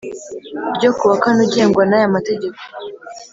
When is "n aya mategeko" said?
1.85-2.59